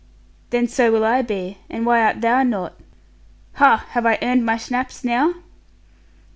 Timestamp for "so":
0.67-0.91